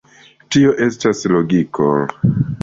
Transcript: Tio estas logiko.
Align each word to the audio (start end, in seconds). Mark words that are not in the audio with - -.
Tio 0.55 0.71
estas 0.85 1.21
logiko. 1.35 1.91